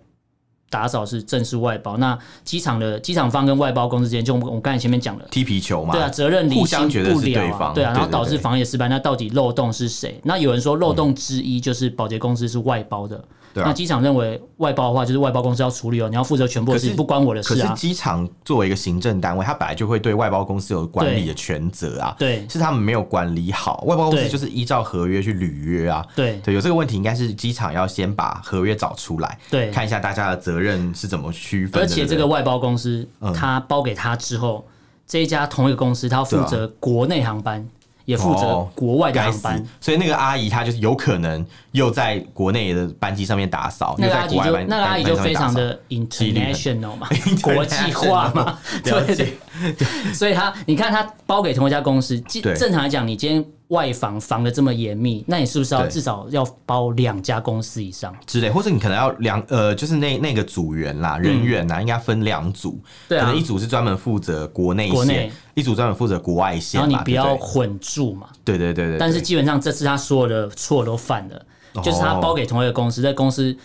[0.71, 5.25] 打扫是正式外包，那机场的机场方跟外包公司之间，就我我刚才前面讲了。
[5.29, 10.19] 踢皮球嘛，对啊，责任厘清不了啊，对啊，然后导致防疫失败，那到底漏洞是谁？
[10.23, 13.21] 那有人说漏洞之一就是保洁公司是外包的。
[13.55, 17.67] 啊、那机场认为外包的话，就是外包公司要处理哦，你要负责全部的事情，不关我的事啊。
[17.67, 22.15] 可是机场作为一个行政单位，它本来就会对外包公司有管理的权责啊。
[22.17, 26.05] 对，是他们没有管理好，外包公司就是依照合约去履约啊。
[26.15, 31.81] 对，对，有这个问题，应该是机场要先把合约找出来，对，看一下大家的责任是怎么区分。
[31.81, 34.71] 而且这个外包公司，他包给他之后，嗯、
[35.07, 37.67] 这一家同一个公司，他要负责国内航班。
[38.05, 47.07] 也负责国外的航班，哦，所以那个阿姨她就是有可能又在国内的班机上面打扫，那个阿姨就那个阿姨就非常的 international 嘛，
[47.41, 49.37] 国际化嘛， 对对对，
[50.13, 53.45] 所以他你看他包给同一家公司，正常来讲，你今天。
[53.71, 58.49] 外防防的这么严密，那你是不是要至少要包两家公司以上之类？
[58.49, 68.27] 或者你可能要两呃，就是那那个组员啦，人员呐，应该分两组，可能一组是专门负责国内线，一组专门负责国外线，然后你不要混住嘛。
[68.43, 68.97] 对对对对。
[68.97, 71.41] 但是基本上这次他所有的错都犯了，
[71.81, 73.55] 就是他包给同一个公司，在公司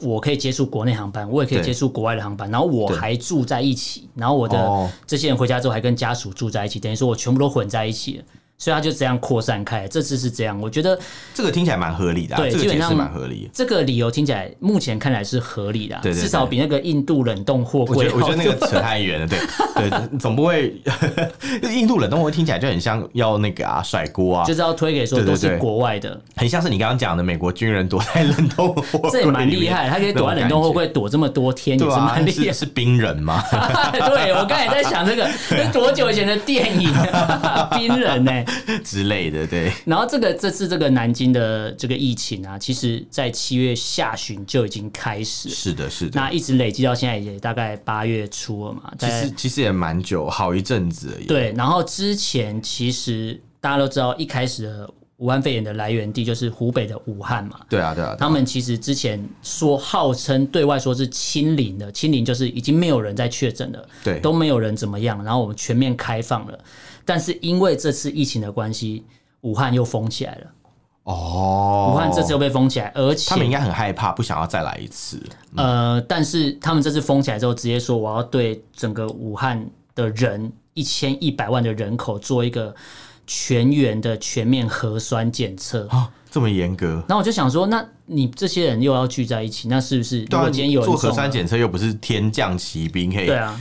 [0.00, 8.24] 我可以接触国内航班，我也可以接触国外的航班，然后我还住在一起，然后我的这些人回家之后还跟家属住在一起，等于说我全部都混在一起了。
[8.62, 9.88] 所以他就这样扩散开。
[9.88, 10.96] 这次是这样，我觉得
[11.34, 13.50] 这个听起来蛮合理的、啊，对，基本上蛮合理。
[13.52, 18.08] 这个理由听起来目前看来是合理的、啊，对，至少比那个印度冷冻货柜。
[18.10, 19.40] 我觉得那个扯太远了，对
[19.90, 20.80] 对，总不会
[21.72, 32.52] 印度冷冻货听起来就很像要那个啊甩锅啊，就是要推给说都是国外的，很像是你刚刚讲的美国军人躲在 冷冻货柜，这也蛮厉害，他可以躲在冷冻货柜躲这么多天，也是蛮厉害。
[32.52, 33.42] 是冰人吗？
[33.90, 36.92] 对，我刚才在想这个，是多久以前的电影？
[37.72, 38.46] 冰人呢、欸？
[38.84, 39.72] 之类的，对。
[39.84, 46.20] 然后这个这次这个南京的这个疫情啊，其实在七月下旬就已经开始，是的，是的。
[46.20, 48.92] 那一直累积到现在也大概八月初了嘛。
[48.98, 51.26] 其实其实也蛮久，好一阵子而已。
[51.26, 57.60] 对，然后之前其实大家都知道，一开始的武汉肺炎的来源地就是湖北的武汉嘛。
[57.68, 58.08] 对啊，对啊。
[58.08, 66.58] 对啊，他们其实之前说号称对外说是清零的，清零就是已经没有人在确诊了，对，都没有人怎么样，然后我们全面开放了。
[67.04, 69.04] 但是因为这次疫情的关系，
[69.42, 70.46] 武汉又封起来了。
[71.04, 75.20] 哦，武汉这次又被封起来，而且他们应该很害怕，不想要再来一次。
[75.56, 82.72] 呃，但是他们这次封起来之后，直接说我要对整个武汉的人一千一百万的人口做一个
[83.26, 85.88] 全员的全面核酸检测。
[86.32, 90.24] 这么严格，然后我就想说，那你这些人又要聚在一起，那是不是？
[90.30, 93.60] 如果今天有人做核酸检测，又不是天降奇兵，可以对啊，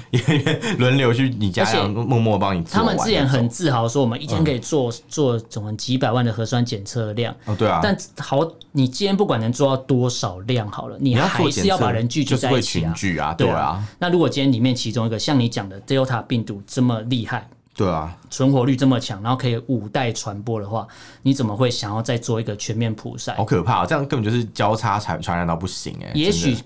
[0.77, 2.73] 轮流去你家，默默帮你做。
[2.73, 7.35] 他们之前很自豪说，我们一天可以做做总几百万的核酸检测量。
[7.43, 7.81] 哦，对啊。
[7.83, 8.39] 但好，
[8.71, 13.33] 你今天不管能做到多少量好了，你还是要把人聚集在一起就会群聚啊。
[13.33, 13.85] 对啊。
[13.99, 17.49] 那如果今天里面其中一个像你讲的 Delta 病毒这么厉害。
[17.73, 20.85] 对啊，存活率这么强，然后可以五代传播的话，
[21.21, 23.35] 你怎么会想要再做一个全面普筛？
[23.37, 26.11] 好可怕，这样根本就是交叉传传染到不行哎！
[26.13, 26.57] 也许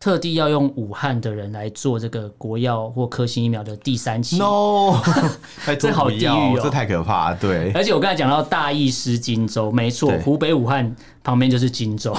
[0.00, 5.00] 特地要用武汉的人来做这个国药或科兴疫苗的第三期，no，
[5.78, 7.32] 这好地狱哦，这太可怕。
[7.34, 12.12] 对，而且我刚才讲到大意失荆州，没错，湖北武汉旁边就是荆州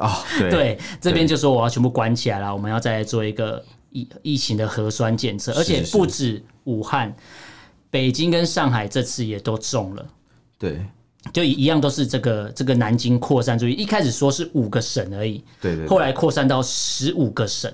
[0.00, 7.14] 哦， 对，对，这边就说我要全部关起来了，我们要再来做一个疫疫情的核酸检测，而且不止武汉。
[7.92, 10.08] 北京跟上海这次也都中了，
[10.58, 10.82] 对，
[11.30, 17.70] 就一样都是这个这个南京扩散出去，一开始说是五个省而已，对对，后来扩散到十五个省，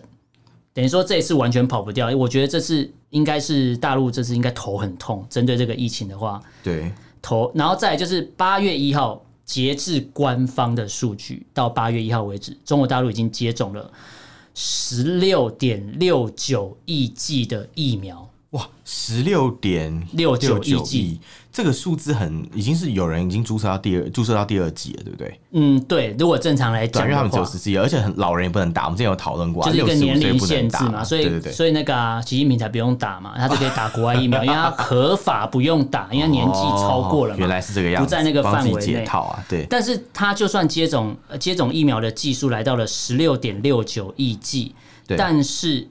[0.75, 2.11] 等于说这一次完全跑不掉。
[2.17, 6.93] 我觉得这次应该是大陆这次应该头很痛，针对这个疫情的话，对。
[7.23, 13.89] 头，然后再来就是八月一号截至官方的数据，到八月一号为止，中国大陆已经接种了
[14.55, 18.28] 十六点六九亿剂的疫苗。
[18.53, 21.21] 哇，十六点六九亿剂，
[21.53, 25.41] 这个数字很已经是有人已经注射到第二注射到第二剂了，对不对？
[25.51, 26.17] 嗯，对。
[26.19, 28.85] 如果正常来讲，因为他们只有十四亿，而且很老人也不能打。
[28.85, 37.41] 我们之前有讨论过，就是一个年龄限制嘛，所以对对对，所以那个习近平才不用打嘛，他就可以打国外疫苗， 因为他合法不用打，因为年纪超过了嘛。
[37.41, 39.45] 原来是这个样子，不在那个范围内套啊。
[39.47, 44.75] 对，但是他就算接种接种疫苗的剂数来到了十六点六九亿剂，
[45.19, 45.87] 但是。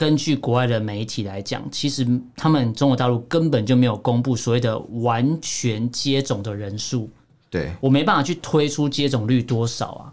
[0.00, 7.10] 根据国外的媒体来讲，其实他们中国大陆根本就没有公布所谓的完全接种的人数。
[7.50, 10.08] 对，我没办法去推出接种率多少啊，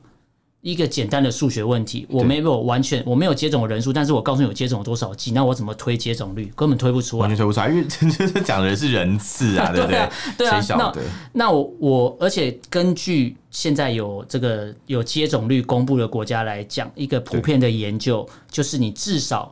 [0.60, 6.52] 一个简单的数学问题，我没有完全我没有接种的人数，但是我告诉你我接种了多少剂，那我怎么推接种率？
[6.54, 10.10] 根本推不出来，完全推不出来，因为真 正讲的是人次啊，对不对？
[10.38, 10.94] 对啊，那
[11.32, 19.50] 那我我而且根据现在有这个有接种率公布的国家来讲，一个普遍的研究就是你至少。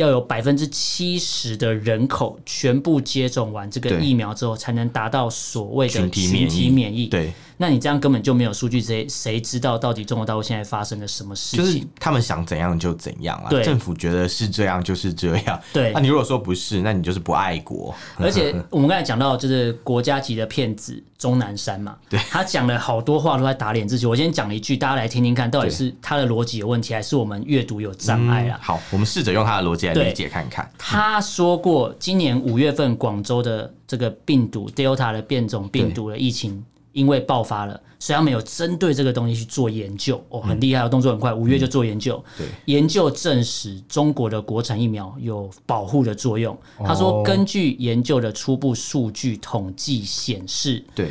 [0.00, 7.06] 要有百分之七十的人口全部接种完这个疫苗之后，才能达到所谓的群体免疫。
[7.06, 7.32] 对。
[7.60, 11.62] 那你这样根本就没有数据，谁谁知道到底中国大陆现在发生了什么事情？
[11.62, 13.50] 就是他们想怎样就怎样啊！
[13.62, 15.60] 政府觉得是这样就是这样。
[15.70, 17.94] 对，那你如果说不是，那你就是不爱国。
[18.16, 24.06] 而且我们刚才讲到，就是国家级的骗子钟南山嘛，对，他讲了好多话都在打脸自己。
[24.06, 28.58] 我先讲一句，大家来听听看，到底是他的逻辑有问题，还是我们阅读有障碍啊？
[28.62, 30.66] 好，我们试着用他的逻辑来理解看看。
[30.78, 36.64] 他说过，今年五月份广州的这个病毒 Delta 的变种病毒的疫情。
[36.92, 42.22] 因为爆发了，所以他们有针对这个东西去做研究，哦，很厉害，动作很快，五月就做研究。
[42.36, 46.56] 对，研究证实中国的国产疫苗有保护的作用。
[46.78, 51.08] 他说，根据研究的初步数据统计显示，对，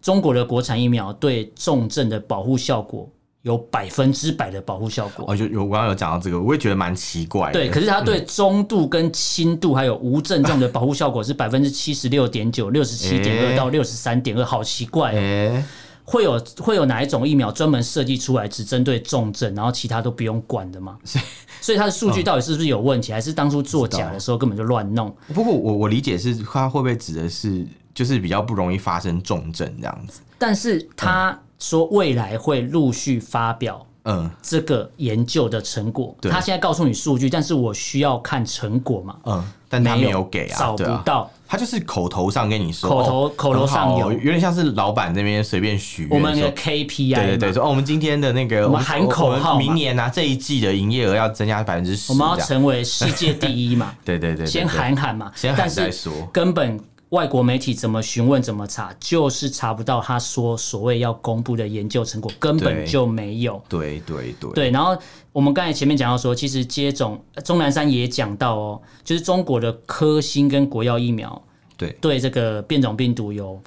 [0.00, 3.08] 中国的国产疫苗对重症的保护效果。
[3.48, 7.54] 有百分之百的保护效果哦，有有，我刚刚有讲到这个，我也觉得蛮奇怪的。
[7.54, 15.14] 对，可是它对中度跟轻度还有无症状的 保护效果是百分之七十六点九、六十七点二到六十三点二，好奇怪哦。
[15.14, 15.64] 欸、
[16.04, 20.98] 会有会有哪一种疫苗专门设计出来只针对重症，然后其他都不用管的吗？
[21.62, 25.10] 所以它的数据到底是不是有问题，还是当初作假的时候根本就乱弄？
[25.32, 27.66] 不过我我理解是它会不会指的是？
[27.98, 30.20] 就是比较不容易发生重症这样子。
[30.38, 33.84] 但是他说未来会陆续发表。
[34.04, 39.16] 嗯，这个研究的成果，他现在告诉你数据，但是我需要看成果嘛？
[39.24, 41.30] 嗯，但他没有给啊，找不到。
[41.46, 46.10] 他就是口头上跟你说，口头口头上有，有点像是老板那边随便许愿。
[46.10, 53.92] 我们的 KPI，对对对，说哦，我们今天的那个，我们喊口号，明年啊这一季的营业额要增加百分之十，我们要成为世界第一嘛？
[54.06, 56.80] 对对对，先喊喊嘛，先喊再说，根本。
[57.10, 63.62] 外国媒体怎么询问怎么查，就是查不到他说所谓要公布的研究成果，根本就没有。
[63.68, 64.96] 对对对对，然后
[65.32, 71.42] 我们刚才前面讲到说，其实接种钟南山也讲到哦，就是中国的科兴跟国药疫苗，
[71.76, 73.60] 对对这个变种病毒有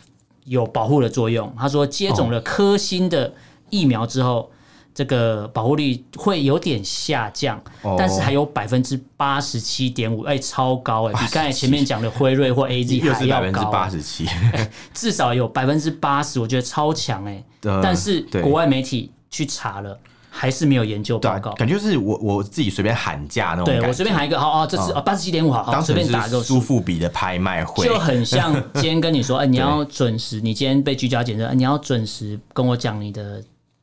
[0.46, 1.52] 有保护的作用。
[1.58, 3.34] 他说接种了科兴的
[3.70, 4.52] 疫苗之后。
[4.94, 14.28] 这个保护率会有点下降，哦、但是还有百分之八十七点五，哎，超高哎，比刚才前面讲的辉瑞或 AZ 还要高，百分之八十七，
[14.94, 17.44] 至少有百分之八十，我觉得超强哎。
[17.64, 19.98] 呃、但是国外媒体去查了，
[20.30, 23.66] 还是没有研究报告，感觉是我我自己随便喊价那种。
[23.66, 33.42] 对我随便喊一个，好哦，这是八十七点五，好，好，随便打个苏富比的拍卖会，就很像 今天跟你说，哎，你要准时，你今天被居家检测，你要准时跟我讲你的。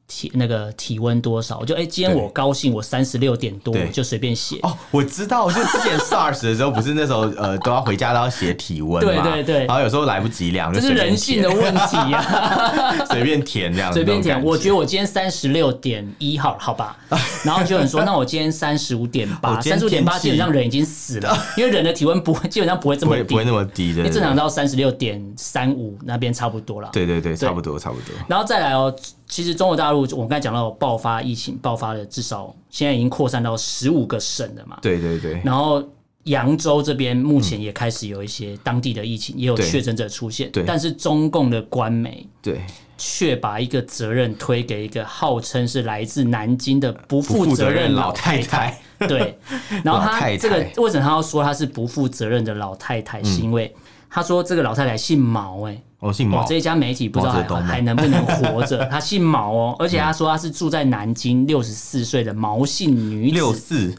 [0.08, 1.58] 体那个体温多少？
[1.58, 4.58] 我就哎、欸，今天我高兴，我三十六点多，就随便写。
[4.62, 9.22] 哦，我知道，就之前 SARS 的时候， 不是那时候呃都要回家都要写体温嘛？
[9.22, 9.66] 对对对。
[9.66, 13.92] 然后有时候来不及量，就这是人性的问题啊， 随便填这样。
[13.92, 16.96] 随便填，我觉得我今天三十六点一号，好吧。
[17.44, 26.88] 然后就有人说，那我今天三十五点八，三十五点八基本上人已经死了，因为人的体温不会基本上不会这么低，不会那么低的，正常到三十六点三五那边差不多了。
[26.94, 28.14] 对对对，差不多差不多。
[28.26, 28.94] 然后再来哦。
[29.28, 34.78] 其实中国大陆，我们刚才讲到爆发疫情，爆发了至少现在已经扩散到十五个省了嘛。
[34.80, 35.40] 对对对。
[35.44, 35.86] 然后
[36.24, 40.50] 扬州这边目前也开始有一些当地的疫情，嗯、也有确诊者出现。
[40.50, 40.64] 对。
[40.64, 42.62] 但是中共的官媒对
[42.96, 48.80] 却把一个责任推给一个号称是来自南京的不负责任老太太。
[49.00, 49.38] 对。
[49.84, 53.22] 然后他这个为什么他要说他是不负责任的老太太？
[53.22, 53.74] 是因为
[54.08, 55.82] 他说这个老太太姓毛哎、欸。
[56.00, 56.44] 哦，姓毛。
[56.44, 58.84] 这一家媒体不知道还还能不能活着？
[58.90, 63.34] 他姓毛哦，而且他说他是住在南京，六十四岁的毛姓女子。
[63.34, 63.94] 六四，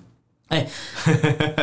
[0.47, 0.65] 哎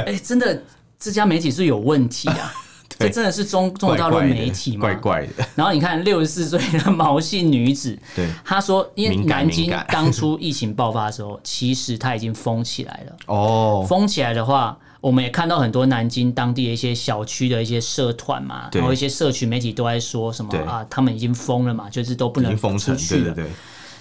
[0.07, 0.63] 哎，真的，
[0.99, 2.53] 这家媒体是有问题啊！
[2.99, 4.81] 这真的是中中国大陆媒体吗？
[4.81, 5.47] 怪怪的。
[5.55, 13.17] 然后你看，六十四岁的毛姓女子， 对，他说，因为南京当初疫情爆发的时候，其实他已经封起来了。
[13.27, 14.77] 哦，封起来的话。
[15.07, 23.33] 我们也看到很多南京当地的一些小区的一些社团嘛，然后一些社群媒体都在说什么啊，他们已经封了嘛，就是都不能封出去了。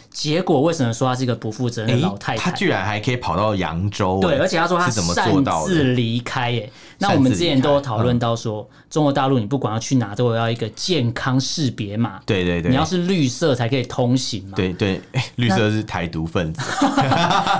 [0.10, 2.50] 结果为什么说她是一个不负责任的老太太？
[2.50, 4.20] 他居然还可以跑到扬州？
[4.20, 6.52] 对，而且她说他擅自离开。
[6.54, 12.20] 哎，那我们之前都有讨论到说，中国大陆你不管要去哪，都要一个健康识别码。
[12.26, 14.54] 对对对，你要是绿色才可以通行嘛。
[14.56, 15.00] 对对，
[15.36, 16.63] 绿色是台独分子。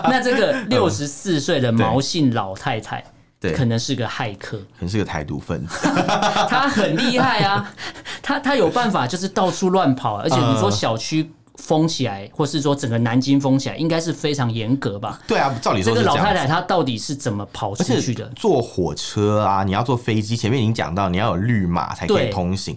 [0.05, 3.03] 那 这个 六十四岁的毛姓老太太。
[3.51, 5.88] 可能是个骇客，可能是个台独分子，
[6.49, 7.73] 他很厉害啊，
[8.21, 15.19] 他他有办法，就是到处乱跑，而且你说小区封起来，或是说整个南京封起来，应该是非常严格吧？
[15.25, 18.29] 对啊，照理说这个老太太她到底是怎么跑出去的？
[18.36, 22.75] 坐火车啊，你要坐飞机，前面已经讲到你要有绿码才可以通行，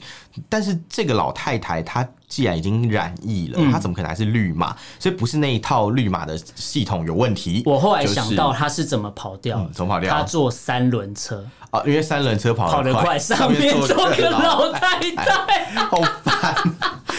[0.48, 2.06] 但是这个老太太她。
[2.28, 4.76] 既然已经染疫了，她怎么可能还是绿码？
[4.98, 7.62] 所以不是那一套绿码的系统有问题。
[7.64, 9.66] 我后来想到她是怎么跑掉？
[9.72, 10.14] 怎么跑掉？
[10.14, 16.54] 她坐三轮车啊，因为三轮车跑得快，上面坐个老太太， 好烦。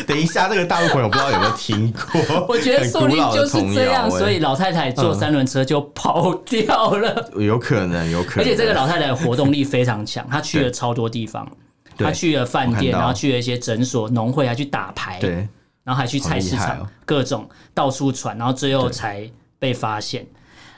[0.06, 2.46] 等一下，这个大陆朋友不知道有没有听过？
[2.48, 7.32] 我觉得说不定就是这样，所以老太太坐三轮车就跑掉了。
[7.36, 8.42] 有可能，有可能。
[8.42, 11.52] 而且这个老太太活动力非常强，她去了超多地方。
[12.00, 15.32] 他去了饭店，然后去了一些诊所、农会，还去打牌，对，
[15.84, 20.26] 然后还去菜市场，各种到处传，然后最后才被发现。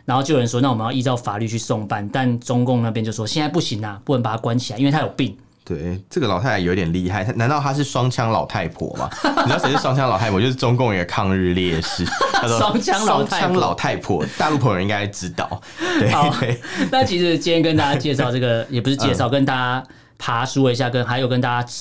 [0.03, 7.23] 然后就有人说：“那我们要依照法律去送办。”但中共那边就说：“现在不行啊，不能把他关起来，因为他有病。”对，这个老太太有点厉害。
[7.35, 9.07] 难道她是双枪老太婆吗？
[9.23, 10.41] 你知道谁是双枪老太婆？
[10.41, 12.03] 就是中共一个抗日烈士。
[12.33, 15.61] 他说：“双枪老太婆，老太婆，大陆朋友应该知道。”
[15.99, 16.35] 对，好，
[16.91, 19.83] 那其实今天跟大家介绍这个，也不是介绍，跟大家。
[20.21, 21.73] 爬梳一下，跟还有跟大家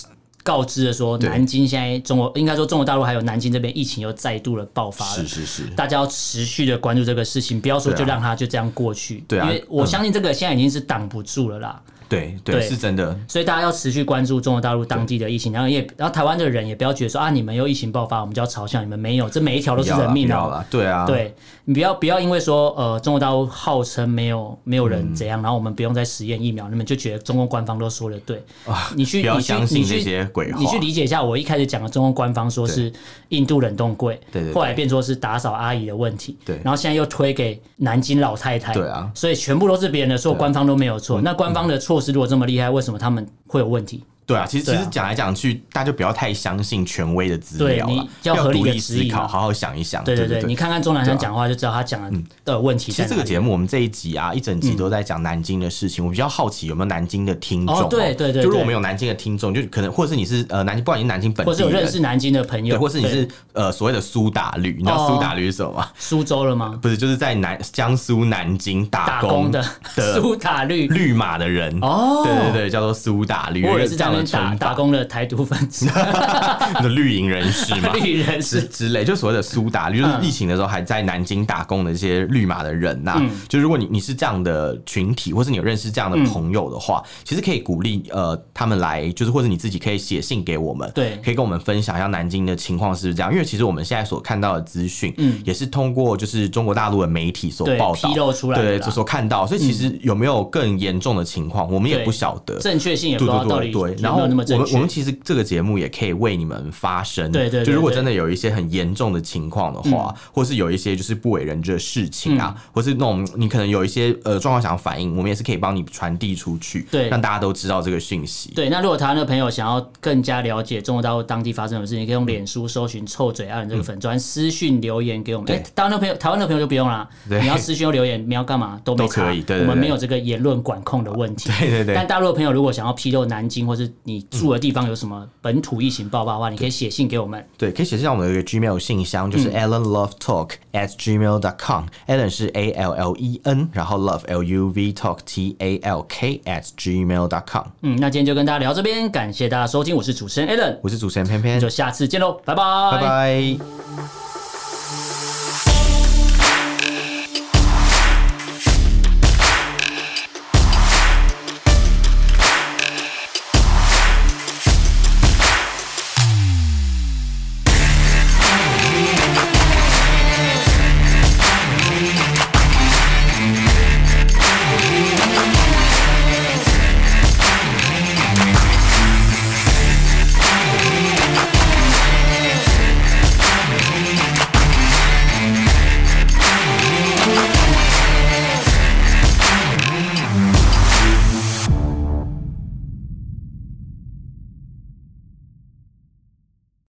[0.43, 11.83] 告知的说，南京现在中国应该说中国大陆还有南京这边疫情又再度的爆发了，是是是，大家要持续的关注这个事情，不要说就让它就这样过去，对啊，因为我相信这个现在已经是挡不住了啦。
[12.11, 13.19] 对对，是真的。
[13.27, 20.63] 所以大家要持续关注中国大陆当地的疫情，然后也然后台湾的人也不要觉得说啊，你们又疫情爆发，我们就要嘲笑你们没有， 这每一条都是人命啊！
[20.69, 28.43] 对啊，对你不要不要因为说呃中国大陆号称没有没有人怎样，然后我们不用再实验疫苗，你们就觉得中共官方都说的对。
[28.67, 28.91] 啊？
[28.97, 32.93] 你去不要相信这些鬼话，你去理解一下，我一开始讲的中共官方说是
[33.29, 41.21] 印度冷冻柜，对对，后来变说是打扫阿姨的问题，对，然后现在又推给南京老太太，对啊，所以全部都是别人的错，官方都没有错。
[41.21, 44.05] 那官方的措是如果这么厉害，为什么他们会有问题？
[44.31, 50.05] 对啊，其实其实讲来讲去，大家就不要太相信权威的资料了，要独立思考，好好想一想。
[50.05, 52.01] 对对对，你看看钟南山讲话就知道他讲
[52.45, 52.93] 的问题。
[52.93, 56.05] 其实这个节目我们这一集啊，一整集都在讲南京的事情。
[56.05, 57.89] 我比较好奇有没有南京的听众？
[57.89, 65.89] 对对对，就如果没有南京的听众，就可能或者是你是呃南京，不管你是南京本地，或者有认识南京的朋友，或是你是呃所谓的苏打绿，你知道苏打绿是什么吗？
[65.99, 66.79] 苏州了吗？
[66.81, 69.61] 不是，就是在南江苏南京打工的
[70.15, 72.23] 苏打绿绿马的人哦。
[72.25, 75.01] 对对对，叫做苏打绿，我也是这样的打打工的。
[75.11, 75.87] 台独分子，
[76.81, 78.63] 的绿营人士嘛， 绿营人士。
[78.63, 83.21] 之类，就所谓的苏打绿，就是疫情的时候还在南京打工的这些绿马的人呐。
[83.49, 93.33] 就如果你你是这样的群体，或是你有认识这样的朋友的话，其实可以鼓励呃他们来，就是或者你自己可以写信给我们，对，可以跟我们分享一下南京的情况是不是这样？
[93.33, 104.75] 因为其实我们现在所看到的资讯，嗯，也是通过就是中国大陆的媒体所报道披露出来，对，就所看到，所以其实有没有更严重的情况，我们也不晓得，正确性也不知道到底有没有那么正确。
[104.75, 118.51] 我们其实这个节目也可以为你们发声，对对，就如果真的有一些很严重的情况的话，或是有一些就是不为人知的事情啊，或是那种你可能有一些呃状况想要反映，我们也是可以帮你传递出去，对，让大家都知道这个讯息。
[118.55, 125.47] 对，那如果台湾的朋友想要更加了解中国大陆当地发生的事情，你可以用脸书搜寻“臭嘴艾伦”这个粉专私讯留言给我们。
[125.47, 131.51] 对，台湾的朋友，台湾的朋友就不用啦，你要私讯留言，你要干嘛都没可以，对，我们没有这个言论管控的问题。
[131.59, 131.95] 对对对。
[131.95, 137.45] 但大陆的朋友如果想要披露南京或是你住的地方有什么本土疫情爆发的话，你可以写信给我们。
[137.59, 141.85] 对，可以写信到我们的一个 Gmail 信箱，就是 allenlovetalk at gmail dot com。
[142.07, 146.41] Allen 是 A L L E N，然后 Love L U V Talk T A L K
[146.45, 147.65] at gmail dot com。
[147.83, 154.30] 嗯，那今天就跟大家聊这边，感谢大家收听，我是主持人 Allen，我是主持人偏偏，就下次见喽，拜拜，拜拜。